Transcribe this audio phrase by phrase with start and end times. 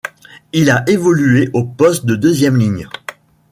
[0.51, 2.89] Il a évolué au poste de deuxième ligne.